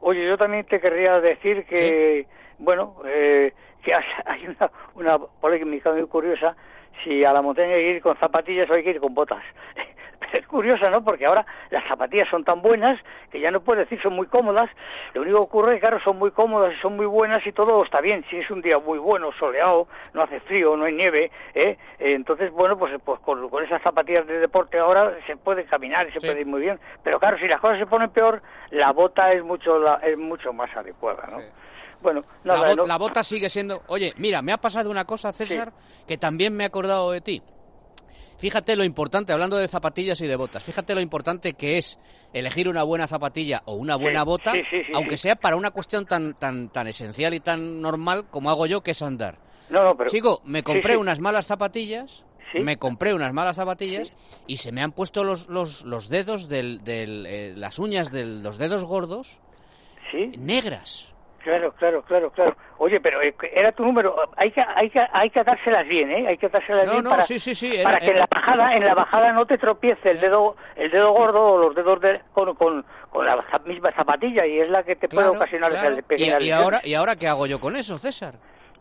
Oye, 0.00 0.26
yo 0.26 0.36
también 0.38 0.64
te 0.66 0.80
querría 0.80 1.20
decir 1.20 1.64
que, 1.66 2.26
bueno, 2.58 2.96
eh, 3.06 3.52
que 3.82 3.92
hay 4.26 4.46
una, 4.46 4.70
una 4.94 5.18
polémica 5.18 5.92
muy 5.92 6.06
curiosa, 6.06 6.56
si 7.04 7.24
a 7.24 7.32
la 7.32 7.42
montaña 7.42 7.74
hay 7.74 7.82
que 7.82 7.90
ir 7.96 8.02
con 8.02 8.16
zapatillas 8.18 8.68
o 8.68 8.74
hay 8.74 8.82
que 8.82 8.90
ir 8.90 9.00
con 9.00 9.14
botas. 9.14 9.42
Pero 10.20 10.32
es 10.38 10.46
curiosa, 10.46 10.90
¿no? 10.90 11.04
Porque 11.04 11.26
ahora 11.26 11.46
las 11.70 11.84
zapatillas 11.86 12.28
son 12.28 12.44
tan 12.44 12.60
buenas 12.62 12.98
que 13.30 13.40
ya 13.40 13.50
no 13.50 13.60
puedes 13.60 13.84
decir 13.88 14.02
son 14.02 14.14
muy 14.14 14.26
cómodas. 14.26 14.68
Lo 15.14 15.22
único 15.22 15.38
que 15.38 15.42
ocurre 15.44 15.72
es 15.72 15.76
que, 15.76 15.80
claro, 15.80 16.00
son 16.02 16.18
muy 16.18 16.30
cómodas 16.30 16.74
y 16.76 16.80
son 16.80 16.96
muy 16.96 17.06
buenas 17.06 17.46
y 17.46 17.52
todo 17.52 17.82
está 17.84 18.00
bien. 18.00 18.24
Si 18.30 18.36
es 18.36 18.50
un 18.50 18.60
día 18.62 18.78
muy 18.78 18.98
bueno, 18.98 19.30
soleado, 19.38 19.86
no 20.14 20.22
hace 20.22 20.40
frío, 20.40 20.76
no 20.76 20.84
hay 20.86 20.94
nieve, 20.94 21.30
¿eh? 21.54 21.76
Entonces, 21.98 22.50
bueno, 22.52 22.78
pues, 22.78 22.92
pues 23.04 23.20
con, 23.20 23.48
con 23.48 23.64
esas 23.64 23.80
zapatillas 23.82 24.26
de 24.26 24.38
deporte 24.40 24.78
ahora 24.78 25.14
se 25.26 25.36
puede 25.36 25.64
caminar 25.64 26.08
y 26.08 26.12
se 26.12 26.20
Sí. 26.20 26.26
puede 26.26 26.40
ir 26.40 26.46
muy 26.46 26.60
bien. 26.62 26.80
Pero 27.04 27.18
claro, 27.20 27.38
si 27.38 27.46
las 27.46 27.60
cosas 27.60 27.78
se 27.78 27.86
ponen 27.86 28.10
peor, 28.10 28.42
la 28.70 28.92
bota 28.92 29.32
es 29.32 29.42
mucho, 29.44 29.78
la- 29.78 30.00
es 30.02 30.18
mucho 30.18 30.52
más 30.52 30.74
adecuada, 30.76 31.26
¿no? 31.30 31.40
Sí. 31.40 31.46
Bueno, 32.00 32.22
La, 32.44 32.54
nada, 32.54 32.70
bot- 32.72 32.76
no- 32.76 32.86
la 32.86 32.96
bota 32.96 33.24
sigue 33.24 33.48
siendo... 33.48 33.82
Oye, 33.88 34.14
mira, 34.18 34.40
me 34.40 34.52
ha 34.52 34.56
pasado 34.58 34.88
una 34.90 35.04
cosa, 35.04 35.32
César, 35.32 35.72
que 36.06 36.16
también 36.16 36.56
me 36.56 36.62
he 36.62 36.66
acordado 36.66 37.10
de 37.10 37.20
ti. 37.20 37.42
Fíjate 38.38 38.76
lo 38.76 38.84
importante, 38.84 39.32
hablando 39.32 39.56
de 39.56 39.66
zapatillas 39.68 40.20
y 40.20 40.26
de 40.26 40.36
botas, 40.36 40.62
fíjate 40.62 40.94
lo 40.94 41.00
importante 41.00 41.54
que 41.54 41.76
es 41.78 41.98
elegir 42.32 42.68
una 42.68 42.84
buena 42.84 43.06
zapatilla 43.06 43.62
o 43.64 43.74
una 43.74 43.96
buena 43.96 44.20
Sí, 44.20 44.26
bota, 44.26 44.52
sí, 44.52 44.60
sí, 44.70 44.76
sí, 44.86 44.92
aunque 44.94 45.16
sea 45.16 45.34
para 45.36 45.56
una 45.56 45.70
cuestión 45.72 46.06
tan, 46.06 46.34
tan, 46.34 46.68
tan 46.70 46.86
esencial 46.86 47.34
y 47.34 47.40
tan 47.40 47.80
normal 47.82 48.26
como 48.30 48.48
hago 48.50 48.66
yo, 48.66 48.80
que 48.82 48.92
es 48.92 49.02
andar. 49.02 49.38
no, 49.70 49.82
no, 49.82 49.96
pero... 49.96 50.08
Chico, 50.08 50.40
me 50.44 50.62
compré 50.62 50.96
unas 50.96 51.18
malas 51.20 51.46
zapatillas, 51.46 52.24
Sí. 52.52 52.60
me 52.60 52.78
compré 52.78 53.12
unas 53.12 53.34
malas 53.34 53.56
zapatillas 53.56 54.10
y 54.46 54.56
se 54.56 54.72
me 54.72 54.82
han 54.82 54.92
puesto 54.92 55.22
los, 55.22 55.48
los, 55.48 55.84
los 55.84 56.08
dedos, 56.08 56.48
del, 56.48 56.82
del, 56.82 57.26
eh, 57.26 57.52
las 57.54 57.78
uñas 57.78 58.10
de 58.10 58.24
los 58.24 58.56
dedos 58.56 58.84
gordos 58.84 59.38
Sí. 60.10 60.32
negras. 60.38 61.12
Claro, 61.48 61.72
claro, 61.72 62.02
claro, 62.02 62.30
claro. 62.30 62.56
Oye, 62.78 63.00
pero 63.00 63.22
eh, 63.22 63.34
era 63.52 63.72
tu 63.72 63.82
número. 63.84 64.14
Hay 64.36 64.50
que, 64.50 64.60
hay 64.60 64.90
que, 64.90 65.00
hay 65.12 65.30
que 65.30 65.40
atárselas 65.40 65.86
bien, 65.88 66.10
¿eh? 66.10 66.28
Hay 66.28 66.36
que 66.36 66.46
atárselas 66.46 66.86
No, 66.86 66.92
bien 66.92 67.04
no, 67.04 67.10
para, 67.10 67.22
sí, 67.22 67.38
sí, 67.38 67.54
sí, 67.54 67.74
era- 67.74 67.84
para 67.84 68.00
que 68.00 68.10
en 68.10 68.18
la 68.18 68.26
bajada, 68.30 68.76
en 68.76 68.84
la 68.84 68.94
bajada 68.94 69.32
no 69.32 69.46
te 69.46 69.56
tropiece 69.56 70.10
el 70.10 70.20
dedo, 70.20 70.56
el 70.76 70.90
dedo 70.90 71.12
gordo 71.12 71.42
o 71.42 71.58
los 71.58 71.74
dedos 71.74 72.00
de, 72.00 72.20
con, 72.32 72.54
con, 72.54 72.84
con 73.10 73.24
la 73.26 73.42
misma 73.64 73.92
zapatilla 73.92 74.46
y 74.46 74.60
es 74.60 74.68
la 74.68 74.82
que 74.82 74.96
te 74.96 75.08
puede 75.08 75.28
ocasionar 75.28 75.70
claro. 75.70 75.92
esas 75.92 76.04
pequeñas 76.04 76.42
y, 76.42 76.50
ahora, 76.50 76.80
¿Y 76.84 76.94
ahora 76.94 77.16
qué 77.16 77.26
hago 77.28 77.46
yo 77.46 77.58
con 77.60 77.76
eso, 77.76 77.98
César? 77.98 78.34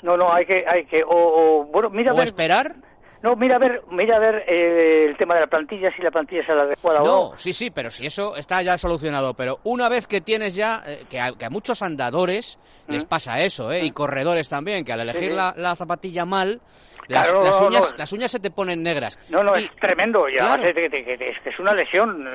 No, 0.03 0.15
no, 0.17 0.31
hay 0.31 0.45
que, 0.45 0.63
hay 0.67 0.85
que, 0.85 1.03
o, 1.03 1.09
o, 1.09 1.63
bueno, 1.65 1.89
mira, 1.89 2.13
¿O 2.13 2.17
ver, 2.17 2.25
esperar? 2.25 2.75
No, 3.23 3.35
mira 3.35 3.55
a 3.55 3.59
ver, 3.59 3.81
mira 3.89 4.17
a 4.17 4.19
ver 4.19 4.43
eh, 4.47 5.05
el 5.09 5.17
tema 5.17 5.33
de 5.35 5.41
la 5.41 5.47
plantilla, 5.47 5.89
si 5.95 6.01
la 6.01 6.11
plantilla 6.11 6.41
es 6.41 6.47
la 6.47 6.61
adecuada 6.63 7.01
o 7.01 7.05
No, 7.05 7.31
no. 7.31 7.37
sí, 7.37 7.51
sí, 7.53 7.71
pero 7.71 7.89
si 7.89 8.05
eso 8.05 8.35
está 8.35 8.61
ya 8.61 8.77
solucionado. 8.77 9.33
Pero 9.33 9.59
una 9.63 9.89
vez 9.89 10.07
que 10.07 10.21
tienes 10.21 10.53
ya, 10.55 10.83
eh, 10.85 11.05
que, 11.09 11.19
a, 11.19 11.31
que 11.33 11.45
a 11.45 11.49
muchos 11.49 11.81
andadores 11.81 12.59
les 12.87 13.03
Mm. 13.03 13.07
pasa 13.07 13.41
eso, 13.41 13.71
¿eh? 13.71 13.83
Y 13.85 13.91
corredores 13.91 14.47
también, 14.49 14.85
que 14.85 14.93
al 14.93 15.01
elegir 15.01 15.31
sí. 15.31 15.35
la, 15.35 15.53
la 15.57 15.75
zapatilla 15.75 16.25
mal, 16.25 16.61
las, 17.07 17.29
Claro, 17.29 17.43
las 17.45 17.61
uñas, 17.61 17.91
no. 17.91 17.97
las 17.97 18.13
uñas 18.13 18.31
se 18.31 18.39
te 18.39 18.51
ponen 18.51 18.83
negras. 18.83 19.17
No, 19.29 19.43
no, 19.43 19.57
Y- 19.57 19.63
es 19.63 19.71
tremendo. 19.79 20.27
Ya 20.29 20.37
Claro. 20.45 20.63
es, 20.63 20.75
que- 20.75 20.89
que- 20.89 21.03
que- 21.17 21.29
es 21.29 21.39
que 21.41 21.49
es 21.49 21.59
una 21.59 21.73
lesión. 21.73 22.27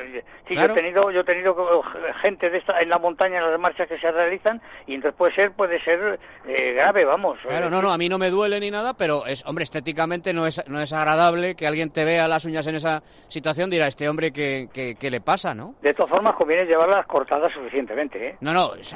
Sí, 0.49 0.55
Claro. 0.55 0.69
yo 0.75 0.81
he 0.81 0.83
tenido, 0.83 1.11
yo 1.11 1.21
he 1.21 1.25
tenido 1.25 1.55
co- 1.55 1.83
gente 2.21 2.51
de 2.51 2.59
esta 2.59 2.81
en 2.81 2.89
la 2.89 2.99
montaña 2.99 3.39
en 3.39 3.51
las 3.51 3.61
marchas 3.61 3.89
que 3.89 3.99
se 3.99 4.11
realizan 4.11 4.61
y 4.87 4.95
entonces 4.95 5.17
puede 5.17 5.35
ser, 5.35 5.53
puede 5.53 5.83
ser 5.83 6.19
eh, 6.47 6.73
grave, 6.75 7.05
vamos. 7.05 7.39
Claro, 7.47 7.71
no, 7.71 7.81
no, 7.83 7.91
a 7.93 7.99
mí 7.99 8.09
no 8.09 8.19
me 8.19 8.31
duele 8.31 8.59
ni 8.61 8.71
nada, 8.71 8.95
pero 8.95 9.27
es, 9.27 9.45
hombre, 9.47 9.65
estéticamente 9.65 10.33
no 10.33 10.47
es, 10.47 10.63
no 10.69 10.81
es 10.81 10.93
agradable 10.93 11.55
que 11.55 11.67
alguien 11.67 11.91
te 11.91 12.05
vea 12.05 12.29
las 12.29 12.45
uñas 12.45 12.67
en 12.67 12.77
esa 12.77 13.03
situación, 13.29 13.71
dirá, 13.71 13.87
este 13.87 14.09
hombre, 14.09 14.33
¿qué, 14.33 14.69
qué, 14.73 14.95
qué 14.99 15.11
le 15.11 15.21
pasa, 15.21 15.55
no? 15.55 15.75
De 15.83 15.95
todas 15.95 16.11
formas, 16.11 16.35
conviene 16.37 16.65
llevarlas 16.65 17.07
cortadas 17.07 17.53
suficientemente, 17.53 18.29
¿eh? 18.29 18.37
No, 18.41 18.53
no, 18.53 18.75
es- 18.75 18.95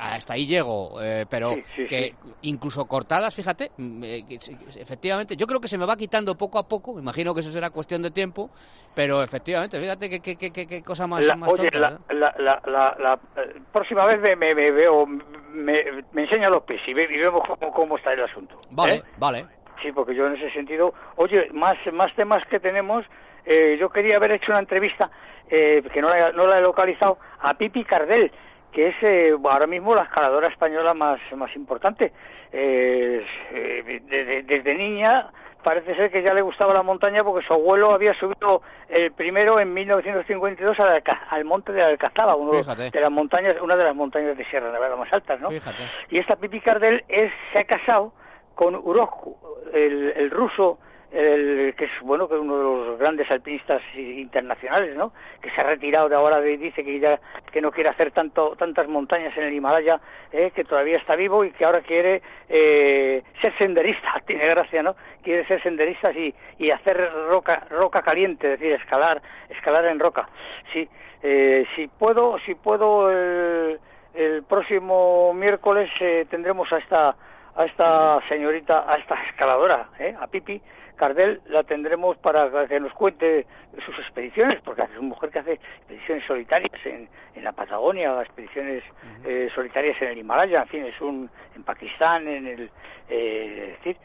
hasta 0.00 0.32
ahí 0.34 0.46
llego, 0.46 1.00
eh, 1.02 1.26
pero 1.28 1.54
Sí, 1.54 1.62
sí, 1.76 1.86
que 1.86 2.14
incluso 2.42 2.86
cortadas, 2.86 3.34
fíjate, 3.34 3.70
mm, 3.76 4.04
eh, 4.04 4.24
que 4.28 4.38
sí, 4.40 4.56
efectivamente, 5.04 5.36
yo 5.36 5.46
creo 5.46 5.60
que 5.60 5.68
se 5.68 5.76
me 5.76 5.84
va 5.84 5.96
quitando 5.96 6.34
poco 6.34 6.58
a 6.58 6.66
poco, 6.66 6.94
me 6.94 7.02
imagino 7.02 7.34
que 7.34 7.40
eso 7.40 7.50
será 7.50 7.68
cuestión 7.68 8.00
de 8.02 8.10
tiempo, 8.10 8.48
pero 8.94 9.22
efectivamente, 9.22 9.78
fíjate 9.78 10.08
qué- 10.08 10.20
qué- 10.38 10.50
qué- 10.50 10.66
qué 10.66 10.82
cosa 10.82 11.06
más, 11.06 11.26
La- 11.26 11.36
más 11.36 11.52
oye, 11.52 11.70
tonta, 11.70 11.78
la, 11.78 11.90
¿verdad? 11.90 12.00
la, 12.08 12.34
la, 12.38 12.62
la, 12.72 12.96
la, 12.98 13.42
eh, 13.42 13.60
próxima 13.70 14.06
vez 14.06 14.18
me, 14.20 14.34
me, 14.34 14.54
me 14.54 14.70
veo, 14.70 15.04
me, 15.06 15.84
me 16.12 16.22
enseña 16.22 16.48
los 16.48 16.62
pies 16.62 16.80
y, 16.86 16.94
ve- 16.94 17.08
y 17.10 17.18
vemos 17.18 17.42
cómo, 17.46 17.70
cómo 17.72 17.96
está 17.98 18.14
el 18.14 18.22
asunto. 18.22 18.58
Vale, 18.70 18.94
¿eh? 18.94 19.02
vale. 19.18 19.44
Sí, 19.82 19.92
porque 19.92 20.14
yo 20.14 20.26
en 20.26 20.36
ese 20.36 20.50
sentido, 20.52 20.94
oye, 21.16 21.50
más, 21.52 21.76
más 21.92 22.14
temas 22.14 22.42
que 22.46 22.58
tenemos, 22.58 23.04
eh, 23.44 23.76
yo 23.78 23.90
quería 23.90 24.16
haber 24.16 24.32
hecho 24.32 24.52
una 24.52 24.60
entrevista, 24.60 25.10
eh, 25.50 25.82
que 25.92 26.00
no 26.00 26.08
la, 26.08 26.32
no 26.32 26.46
la 26.46 26.58
he 26.58 26.62
localizado, 26.62 27.18
a 27.40 27.52
Pipi 27.52 27.84
Cardel, 27.84 28.32
que 28.74 28.88
es 28.88 28.94
eh, 29.02 29.32
ahora 29.44 29.66
mismo 29.66 29.94
la 29.94 30.02
escaladora 30.02 30.48
española 30.48 30.92
más, 30.94 31.20
más 31.36 31.54
importante. 31.54 32.12
Eh, 32.52 33.24
eh, 33.52 34.00
desde, 34.04 34.42
desde 34.42 34.74
niña 34.74 35.30
parece 35.62 35.94
ser 35.94 36.10
que 36.10 36.22
ya 36.22 36.34
le 36.34 36.42
gustaba 36.42 36.74
la 36.74 36.82
montaña 36.82 37.24
porque 37.24 37.46
su 37.46 37.52
abuelo 37.54 37.92
había 37.94 38.12
subido 38.14 38.62
el 38.88 39.12
primero 39.12 39.58
en 39.60 39.72
1952 39.72 40.78
al, 40.78 41.02
al 41.30 41.44
monte 41.44 41.72
de 41.72 41.82
Alcazaba, 41.82 42.34
uno 42.34 42.52
Fíjate. 42.52 42.90
de 42.90 43.00
las 43.00 43.10
montañas, 43.10 43.56
una 43.62 43.76
de 43.76 43.84
las 43.84 43.94
montañas 43.94 44.36
de 44.36 44.44
Sierra 44.46 44.70
Nevada 44.70 44.96
más 44.96 45.10
altas, 45.12 45.40
¿no? 45.40 45.50
Fíjate. 45.50 45.84
Y 46.10 46.18
esta 46.18 46.36
Pipi 46.36 46.60
Cardel 46.60 47.02
es, 47.08 47.32
se 47.52 47.60
ha 47.60 47.64
casado 47.64 48.12
con 48.54 48.74
Urozcu, 48.74 49.36
el, 49.72 50.12
el 50.16 50.30
ruso, 50.30 50.78
el, 51.14 51.74
que 51.76 51.84
es 51.84 51.90
bueno 52.02 52.28
que 52.28 52.34
es 52.34 52.40
uno 52.40 52.56
de 52.56 52.62
los 52.64 52.98
grandes 52.98 53.30
alpinistas 53.30 53.80
internacionales, 53.94 54.96
¿no? 54.96 55.12
Que 55.40 55.50
se 55.50 55.60
ha 55.60 55.64
retirado 55.64 56.08
de 56.08 56.16
ahora 56.16 56.46
y 56.46 56.56
dice 56.56 56.84
que 56.84 56.98
ya 56.98 57.20
que 57.52 57.60
no 57.60 57.70
quiere 57.70 57.90
hacer 57.90 58.10
tanto 58.10 58.56
tantas 58.56 58.88
montañas 58.88 59.36
en 59.36 59.44
el 59.44 59.54
Himalaya, 59.54 60.00
¿eh? 60.32 60.50
que 60.54 60.64
todavía 60.64 60.98
está 60.98 61.14
vivo 61.14 61.44
y 61.44 61.52
que 61.52 61.64
ahora 61.64 61.82
quiere 61.82 62.20
eh, 62.48 63.22
ser 63.40 63.56
senderista. 63.58 64.20
Tiene 64.26 64.46
gracia, 64.48 64.82
¿no? 64.82 64.96
Quiere 65.22 65.46
ser 65.46 65.62
senderista 65.62 66.10
y, 66.10 66.34
y 66.58 66.70
hacer 66.70 67.10
roca 67.28 67.64
roca 67.70 68.02
caliente, 68.02 68.54
es 68.54 68.60
decir, 68.60 68.74
escalar 68.74 69.22
escalar 69.50 69.84
en 69.86 70.00
roca. 70.00 70.28
Sí, 70.72 70.88
eh, 71.22 71.64
si 71.76 71.86
puedo 71.86 72.38
si 72.40 72.56
puedo 72.56 73.10
el, 73.10 73.78
el 74.14 74.42
próximo 74.42 75.32
miércoles 75.32 75.90
eh, 76.00 76.26
tendremos 76.28 76.72
a 76.72 76.78
esta 76.78 77.14
a 77.56 77.64
esta 77.64 78.20
señorita, 78.28 78.90
a 78.90 78.96
esta 78.96 79.14
escaladora, 79.30 79.88
¿eh? 79.98 80.14
a 80.20 80.26
Pipi 80.26 80.60
Cardel, 80.96 81.40
la 81.46 81.64
tendremos 81.64 82.16
para 82.18 82.66
que 82.66 82.78
nos 82.78 82.92
cuente 82.92 83.46
sus 83.84 83.98
expediciones, 83.98 84.60
porque 84.62 84.82
es 84.82 84.90
una 84.90 85.08
mujer 85.08 85.30
que 85.30 85.38
hace 85.40 85.52
expediciones 85.54 86.24
solitarias 86.24 86.86
en, 86.86 87.08
en 87.34 87.44
la 87.44 87.52
Patagonia, 87.52 88.20
expediciones 88.22 88.84
eh, 89.24 89.48
solitarias 89.54 90.00
en 90.02 90.08
el 90.08 90.18
Himalaya, 90.18 90.62
en 90.62 90.68
fin, 90.68 90.84
es 90.84 91.00
un 91.00 91.28
en 91.56 91.64
Pakistán, 91.64 92.28
en 92.28 92.46
el, 92.46 92.70
eh, 93.08 93.72
es 93.72 93.78
decir, 93.78 93.96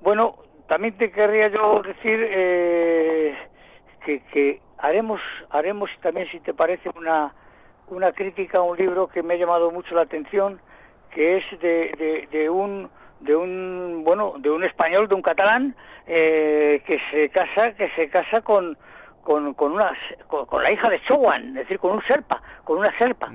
bueno, 0.00 0.36
también 0.66 0.96
te 0.98 1.10
querría 1.10 1.48
yo 1.48 1.82
decir 1.82 2.26
eh, 2.30 3.34
que, 4.04 4.20
que 4.26 4.60
haremos 4.78 5.20
haremos 5.50 5.90
también, 6.02 6.28
si 6.30 6.40
te 6.40 6.52
parece, 6.52 6.90
una 6.94 7.32
una 7.90 8.12
crítica 8.12 8.58
a 8.58 8.62
un 8.62 8.76
libro 8.76 9.08
que 9.08 9.22
me 9.22 9.34
ha 9.34 9.36
llamado 9.38 9.70
mucho 9.70 9.94
la 9.94 10.02
atención, 10.02 10.60
que 11.10 11.38
es 11.38 11.60
de, 11.60 11.92
de, 11.98 12.28
de 12.30 12.50
un 12.50 12.90
de 13.20 13.34
un 13.34 14.02
bueno 14.04 14.34
de 14.38 14.50
un 14.50 14.62
español 14.64 15.08
de 15.08 15.14
un 15.16 15.22
catalán 15.22 15.74
eh, 16.06 16.82
que 16.86 17.00
se 17.10 17.28
casa 17.30 17.72
que 17.72 17.88
se 17.90 18.08
casa 18.08 18.42
con 18.42 18.76
con, 19.22 19.52
con 19.54 19.72
una 19.72 19.92
con, 20.28 20.46
con 20.46 20.62
la 20.62 20.70
hija 20.70 20.88
de 20.88 21.00
Chowan, 21.02 21.48
es 21.48 21.54
decir, 21.54 21.78
con 21.78 21.92
un 21.92 22.02
serpa, 22.04 22.40
con 22.64 22.78
una 22.78 22.96
serpa. 22.96 23.28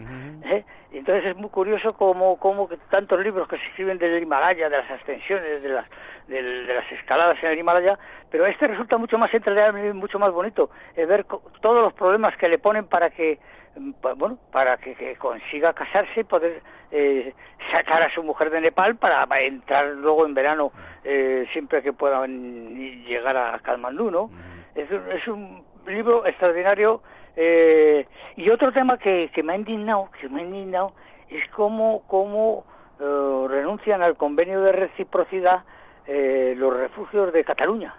¿eh? 0.46 0.64
Y 0.92 0.98
Entonces 0.98 1.26
es 1.26 1.36
muy 1.36 1.50
curioso 1.50 1.94
como, 1.94 2.38
como 2.38 2.68
que 2.68 2.78
tantos 2.90 3.20
libros 3.24 3.48
que 3.48 3.58
se 3.58 3.66
escriben 3.68 3.98
del 4.00 4.22
Himalaya, 4.24 4.70
de 4.70 4.78
las 4.78 4.90
ascensiones, 4.90 5.62
de 5.62 5.70
las, 5.70 5.86
del- 6.28 6.66
de 6.68 6.74
las 6.74 6.92
escaladas 6.92 7.38
en 7.44 7.52
el 7.52 7.60
Himalaya, 7.60 7.98
pero 8.32 8.46
este 8.48 8.68
resulta 8.68 8.98
mucho 8.98 9.18
más 9.20 9.32
entretenible 9.34 9.90
y 9.90 9.94
mucho 9.94 10.18
más 10.20 10.32
bonito, 10.32 10.70
es 10.96 11.08
ver 11.08 11.26
co- 11.26 11.44
todos 11.62 11.84
los 11.84 11.94
problemas 11.94 12.36
que 12.38 12.48
le 12.50 12.58
ponen 12.60 12.88
para 12.88 13.10
que, 13.12 13.38
mm, 13.76 13.92
bueno, 14.18 14.38
para 14.52 14.78
que, 14.78 14.96
que 14.96 15.16
consiga 15.18 15.74
casarse 15.74 16.22
y 16.22 16.24
poder 16.24 16.62
eh, 16.94 17.34
sacar 17.72 18.04
a 18.04 18.14
su 18.14 18.22
mujer 18.22 18.52
de 18.52 18.62
Nepal 18.62 18.96
para, 18.96 19.26
para 19.26 19.42
entrar 19.42 19.88
luego 19.88 20.26
en 20.26 20.34
verano 20.36 20.72
eh, 21.04 21.46
siempre 21.52 21.82
que 21.82 21.92
puedan 21.92 22.76
llegar 23.06 23.36
a 23.36 23.60
Katmandú, 23.60 24.12
¿no? 24.12 24.30
Es 24.76 24.90
un, 24.92 25.12
es 25.12 25.28
un 25.28 25.64
libro 25.88 26.26
extraordinario 26.26 27.02
eh, 27.36 28.06
y 28.36 28.50
otro 28.50 28.72
tema 28.72 28.98
que, 28.98 29.32
que 29.34 29.42
me 29.42 29.54
ha 29.54 29.56
indignado, 29.56 30.10
que 30.20 30.30
me 30.30 30.42
ha 30.42 30.44
indignado 30.46 30.94
es 31.30 31.50
cómo, 31.50 32.04
cómo 32.08 32.64
eh, 33.00 33.46
renuncian 33.50 34.04
al 34.04 34.16
convenio 34.16 34.62
de 34.62 34.72
reciprocidad 34.72 35.64
eh, 36.06 36.54
los 36.58 36.78
refugios 36.78 37.34
de 37.34 37.44
Cataluña. 37.44 37.96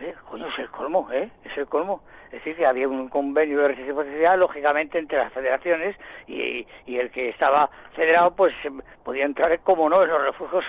¿Eh? 0.00 0.14
Coño, 0.28 0.46
es 0.48 0.58
el 0.58 0.70
colmo, 0.70 1.08
¿eh? 1.10 1.30
Es 1.44 1.56
el 1.56 1.66
colmo. 1.66 2.02
Es 2.26 2.32
decir, 2.32 2.56
que 2.56 2.66
había 2.66 2.88
un 2.88 3.08
convenio 3.08 3.60
de 3.60 3.68
reciprocidad, 3.68 4.38
lógicamente, 4.38 4.98
entre 4.98 5.18
las 5.18 5.32
federaciones 5.32 5.96
y, 6.26 6.66
y 6.86 6.98
el 6.98 7.10
que 7.10 7.30
estaba 7.30 7.70
federado, 7.94 8.34
pues 8.34 8.52
eh, 8.64 8.70
podía 9.04 9.24
entrar, 9.24 9.58
como 9.60 9.88
no, 9.88 10.02
en 10.02 10.10
los 10.10 10.22
refugios 10.22 10.64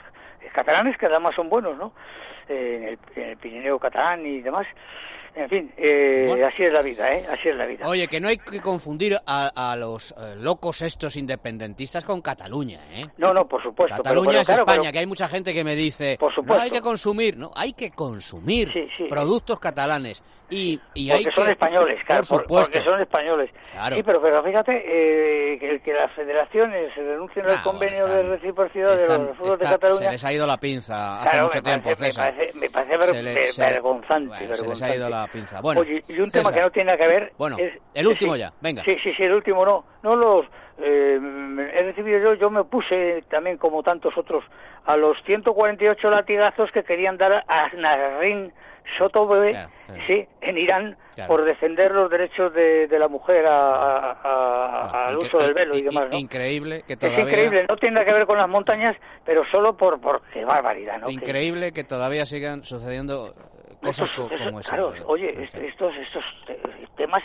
catalanes, 0.53 0.97
que 0.97 1.07
además 1.07 1.35
son 1.35 1.49
buenos, 1.49 1.77
¿no? 1.77 1.91
En, 2.49 2.83
el, 2.89 2.99
en 3.15 3.23
el 3.29 3.37
Pirineo 3.37 3.77
catalán 3.79 4.25
y 4.25 4.41
demás. 4.41 4.65
En 5.35 5.47
fin, 5.49 5.71
eh, 5.77 6.25
Bueno. 6.29 6.47
así 6.47 6.63
es 6.63 6.73
la 6.73 6.81
vida, 6.81 7.13
¿eh? 7.13 7.23
Así 7.31 7.47
es 7.49 7.55
la 7.55 7.67
vida. 7.67 7.87
Oye, 7.87 8.07
que 8.07 8.19
no 8.19 8.27
hay 8.27 8.37
que 8.39 8.59
confundir 8.59 9.17
a, 9.23 9.51
a 9.71 9.75
los 9.75 10.11
eh, 10.13 10.35
locos 10.35 10.81
estos 10.81 11.15
independentistas 11.15 12.03
con 12.05 12.21
Cataluña, 12.21 12.79
¿eh? 12.91 13.05
No, 13.17 13.35
no, 13.35 13.47
por 13.47 13.61
supuesto. 13.61 13.97
Cataluña 13.97 14.29
pero 14.29 14.41
es 14.41 14.47
claro, 14.47 14.63
España, 14.63 14.79
pero- 14.81 14.91
que 14.93 14.99
hay 14.99 15.05
mucha 15.05 15.27
gente 15.27 15.53
que 15.53 15.63
me 15.63 15.75
dice, 15.75 16.17
Por 16.19 16.31
no 16.31 16.35
supuesto. 16.37 16.63
hay 16.63 16.71
que 16.71 16.81
consumir, 16.81 17.37
no, 17.37 17.51
hay 17.55 17.73
que 17.73 17.91
consumir 17.91 18.71
Sí, 18.73 18.87
sí. 18.97 19.03
productos 19.09 19.59
catalanes 19.59 20.23
y, 20.49 20.79
y 20.95 21.11
hay 21.11 21.23
porque 21.25 21.35
son 21.35 21.45
que... 21.45 21.51
españoles, 21.51 21.99
claro, 22.07 22.21
por 22.27 22.29
por- 22.29 22.41
supuesto. 22.47 22.71
porque 22.71 22.89
son 22.89 23.01
españoles. 23.01 23.51
Claro. 23.73 23.95
Sí, 23.95 24.01
pero, 24.03 24.21
pero 24.21 24.43
fíjate 24.43 24.71
eh, 24.73 25.59
que, 25.59 25.81
que 25.81 25.93
las 25.93 26.11
federaciones 26.13 26.91
se 26.95 27.01
renuncien 27.03 27.45
al 27.45 27.61
convenio 27.61 28.05
están- 28.07 28.23
de 28.23 28.29
reciprocidad 28.37 28.97
de 28.97 29.05
los 29.07 29.27
refugios 29.27 29.59
de 29.59 29.65
Cataluña. 29.65 30.05
Se 30.05 30.11
les 30.13 30.25
ha 30.25 30.33
ido 30.33 30.47
la 30.47 30.57
pinza 30.57 31.19
hace 31.21 31.29
Claro, 31.29 31.43
mucho 31.45 31.61
tiempo, 31.61 31.83
parece, 31.89 32.05
César. 32.05 32.33
Parece, 32.37 32.57
me 32.57 32.69
parece 32.69 32.97
ver- 32.97 33.23
le- 33.23 33.33
ver- 33.33 33.43
se 33.47 33.61
le- 33.61 33.67
vergonzante, 33.73 34.27
bueno, 34.27 34.55
se 34.55 34.67
les 34.67 34.81
ha 34.81 34.95
ido 34.95 35.09
la 35.09 35.27
pinza. 35.27 35.61
Bueno, 35.61 35.81
Oye, 35.81 36.03
y 36.07 36.19
un 36.19 36.29
tema 36.31 36.51
que 36.53 36.61
no 36.61 36.71
tiene 36.71 36.85
nada 36.87 36.97
que 36.97 37.07
ver. 37.07 37.31
Bueno, 37.37 37.57
es- 37.59 37.73
el 37.93 38.07
último 38.07 38.33
sí. 38.33 38.39
ya, 38.39 38.53
venga. 38.61 38.83
Sí, 38.83 38.95
sí, 39.03 39.13
sí, 39.15 39.23
el 39.23 39.33
último 39.33 39.65
no. 39.65 39.85
No 40.03 40.15
los. 40.15 40.45
eh, 40.79 41.19
he 41.73 41.83
recibido 41.83 42.19
yo, 42.19 42.33
yo 42.35 42.49
me 42.51 42.63
puse 42.63 43.23
también 43.31 43.57
como 43.57 43.81
tantos 43.81 44.15
otros 44.15 44.43
a 44.85 44.95
los 44.95 45.17
148 45.23 46.09
latigazos 46.11 46.71
que 46.71 46.83
querían 46.83 47.17
dar 47.17 47.43
a 47.47 47.69
Nasrin 47.75 48.53
Sotoudeh, 48.97 49.51
Claro, 49.51 49.69
claro. 49.85 50.03
sí, 50.07 50.25
en 50.41 50.57
Irán 50.57 50.97
Claro. 51.15 51.27
por 51.29 51.45
defender 51.45 51.91
los 51.91 52.09
derechos 52.11 52.53
de, 52.53 52.87
de 52.87 52.99
la 52.99 53.07
mujer 53.07 53.45
a- 53.47 54.11
a- 54.11 54.21
a- 54.23 55.07
al 55.07 55.17
uso 55.17 55.37
del 55.39 55.53
velo 55.53 55.75
y 55.75 55.81
demás, 55.81 56.09
¿no? 56.11 56.17
Increíble 56.17 56.83
que 56.85 56.93
Es 56.93 56.99
todavía... 56.99 57.23
increíble, 57.23 57.65
no 57.67 57.75
tiene 57.77 57.95
nada 57.95 58.05
que 58.05 58.13
ver 58.13 58.25
con 58.27 58.37
las 58.37 58.47
montañas, 58.47 58.95
pero 59.25 59.43
solo 59.51 59.75
por, 59.75 59.99
por 59.99 60.21
qué 60.31 60.45
barbaridad, 60.45 60.99
¿no? 60.99 61.09
Increíble 61.09 61.71
que 61.71 61.83
todavía 61.83 62.25
sigan 62.25 62.63
sucediendo 62.63 63.29
eh, 63.29 63.75
cosas 63.81 64.09
como 64.11 64.59
esa. 64.59 64.69
Claro, 64.69 64.93
oye, 65.07 65.33
estos, 65.43 65.93
estos 65.95 66.23
te- 66.45 66.59
temas 66.95 67.23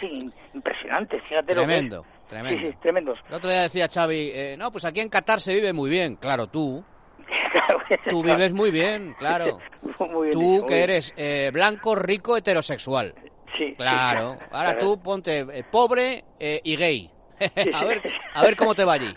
impresionantes, 0.55 1.23
fíjate 1.29 1.55
lo 1.55 1.61
que 1.61 1.65
es. 1.65 1.67
Tremendo, 1.69 2.05
tremendo. 2.29 2.61
Sí, 2.61 2.71
sí, 2.73 2.79
tremendos. 2.81 3.19
El 3.29 3.35
otro 3.35 3.51
día 3.51 3.63
decía 3.63 3.89
Xavi, 3.93 4.31
eh, 4.35 4.57
no, 4.59 4.71
pues 4.71 4.85
aquí 4.85 5.01
en 5.01 5.09
Qatar 5.09 5.41
se 5.41 5.55
vive 5.55 5.73
muy 5.73 5.91
bien. 5.91 6.17
Claro, 6.17 6.47
tú, 6.47 6.85
tú 8.09 8.23
vives 8.23 8.53
muy 8.53 8.71
bien, 8.71 9.15
claro. 9.19 9.59
Muy 9.99 10.29
bien 10.29 10.33
Tú 10.33 10.67
que 10.67 10.83
eres 10.83 11.13
eh, 11.17 11.51
blanco, 11.53 11.95
rico, 11.95 12.37
heterosexual. 12.37 13.15
Sí, 13.57 13.75
Claro. 13.77 14.37
Ahora 14.51 14.79
tú 14.81 15.01
ponte 15.01 15.41
eh, 15.41 15.65
pobre 15.71 16.25
eh, 16.41 16.61
y 16.65 16.77
gay. 16.77 17.11
a, 17.75 17.85
ver, 17.85 18.03
a 18.35 18.43
ver 18.43 18.57
cómo 18.57 18.75
te 18.75 18.85
va 18.85 18.95
allí. 18.95 19.13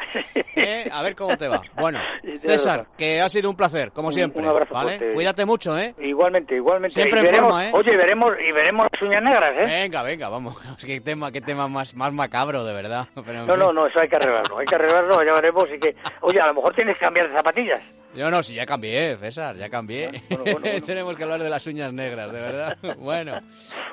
¿eh? 0.55 0.89
A 0.91 1.01
ver 1.03 1.15
cómo 1.15 1.37
te 1.37 1.47
va. 1.47 1.61
Bueno, 1.79 1.99
César, 2.37 2.85
que 2.97 3.21
ha 3.21 3.29
sido 3.29 3.49
un 3.49 3.55
placer, 3.55 3.91
como 3.91 4.11
siempre. 4.11 4.41
Un 4.41 4.47
abrazo 4.49 4.73
¿vale? 4.73 4.97
fuerte. 4.97 5.13
Cuídate 5.13 5.45
mucho, 5.45 5.77
¿eh? 5.77 5.93
Igualmente, 5.99 6.55
igualmente. 6.55 6.93
Siempre 6.95 7.19
Y 7.19 7.25
en 7.25 7.25
veremos- 7.31 7.51
forma, 7.51 7.67
¿eh? 7.67 7.71
Oye, 7.73 7.95
veremos, 7.97 8.33
y 8.39 8.51
veremos 8.51 8.87
las 8.91 9.01
uñas 9.01 9.23
negras, 9.23 9.53
¿eh? 9.57 9.81
Venga, 9.83 10.03
venga, 10.03 10.29
vamos. 10.29 10.57
Qué 10.85 11.01
tema, 11.01 11.31
qué 11.31 11.41
tema 11.41 11.67
más, 11.67 11.95
más 11.95 12.13
macabro, 12.13 12.63
de 12.63 12.73
verdad. 12.73 13.07
Pero, 13.25 13.45
No, 13.45 13.55
no, 13.57 13.73
no, 13.73 13.87
eso 13.87 13.99
hay 13.99 14.07
que 14.09 14.15
arreglarlo, 14.15 14.57
hay 14.59 14.65
que 14.65 14.75
arreglarlo, 14.75 15.23
ya 15.23 15.33
veremos 15.33 15.65
y 15.75 15.79
que... 15.79 15.95
Oye, 16.21 16.39
a 16.39 16.47
lo 16.47 16.53
mejor 16.55 16.73
tienes 16.75 16.95
que 16.95 17.01
cambiar 17.05 17.27
de 17.29 17.33
zapatillas. 17.35 17.81
Yo 18.15 18.31
no, 18.31 18.41
si 18.41 18.55
ya 18.55 18.65
cambié, 18.65 19.17
César, 19.17 19.55
ya 19.57 19.69
cambié. 19.69 20.05
Ah, 20.07 20.21
bueno, 20.29 20.43
bueno, 20.45 20.59
bueno. 20.71 20.85
Tenemos 20.85 21.15
que 21.17 21.23
hablar 21.23 21.43
de 21.43 21.49
las 21.49 21.67
uñas 21.67 21.91
negras, 21.93 22.31
de 22.31 22.39
verdad. 22.41 22.77
Bueno, 22.97 23.39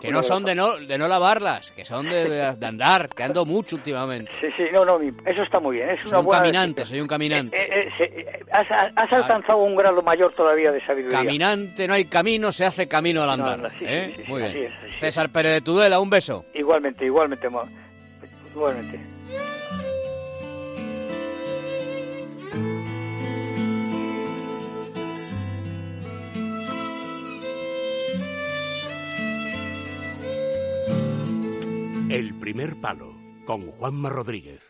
que 0.00 0.10
no 0.10 0.22
son 0.22 0.44
de 0.44 0.54
no, 0.54 0.76
de 0.78 0.96
no 0.98 1.08
lavarlas, 1.08 1.70
que 1.72 1.84
son 1.84 2.08
de, 2.08 2.28
de- 2.28 2.56
de 2.56 2.66
andar, 2.66 3.08
que 3.10 3.22
ando 3.22 3.44
mucho 3.44 3.76
últimamente. 3.76 4.30
Sí, 4.40 4.46
sí, 4.56 4.64
no, 4.72 4.84
no, 4.84 5.00
eso 5.00 5.42
está 5.42 5.58
muy 5.60 5.76
bien. 5.76 5.90
Es 5.90 6.00
Soy 6.02 6.10
una 6.10 6.18
un 6.20 6.24
buena 6.26 6.42
caminante, 6.42 6.86
soy 6.86 7.00
un 7.00 7.08
caminante. 7.08 7.56
Eh, 7.56 7.88
eh, 7.98 8.04
eh, 8.16 8.40
has, 8.52 8.66
has 8.96 9.12
alcanzado 9.12 9.58
un 9.58 9.74
grado 9.76 10.00
mayor 10.02 10.32
todavía 10.34 10.70
de 10.72 10.80
sabiduría. 10.86 11.18
Caminante, 11.18 11.88
no 11.88 11.94
hay 11.94 12.04
camino, 12.06 12.52
se 12.52 12.64
hace 12.64 12.86
camino 12.88 13.22
al 13.22 13.30
andar. 13.30 13.58
no, 13.58 13.68
sí, 13.70 13.86
sí, 13.86 13.86
sí, 13.86 14.22
sí, 14.24 14.30
Muy 14.30 14.42
bien. 14.42 14.72
es. 14.90 14.96
César 14.98 15.30
Pérez 15.30 15.52
de 15.54 15.60
Tudela, 15.62 15.98
un 16.00 16.10
beso. 16.10 16.44
Igualmente, 16.54 17.04
igualmente, 17.04 17.48
igualmente. 18.54 19.11
Primer 32.52 32.78
palo 32.82 33.14
con 33.46 33.66
Juanma 33.70 34.10
Rodríguez. 34.10 34.62